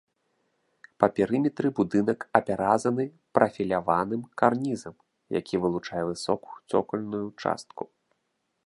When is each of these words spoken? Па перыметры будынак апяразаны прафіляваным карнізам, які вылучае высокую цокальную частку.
Па 1.01 1.07
перыметры 1.17 1.67
будынак 1.79 2.19
апяразаны 2.39 3.03
прафіляваным 3.39 4.21
карнізам, 4.43 4.95
які 5.39 5.55
вылучае 5.67 6.03
высокую 6.11 6.57
цокальную 6.71 7.25
частку. 7.45 7.83